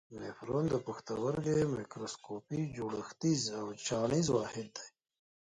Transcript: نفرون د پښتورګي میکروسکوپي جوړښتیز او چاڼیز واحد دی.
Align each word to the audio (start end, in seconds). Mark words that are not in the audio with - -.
نفرون 0.23 0.65
د 0.69 0.75
پښتورګي 0.85 1.59
میکروسکوپي 1.75 2.61
جوړښتیز 2.75 3.41
او 3.59 3.65
چاڼیز 3.85 4.27
واحد 4.31 4.67
دی. 4.77 4.87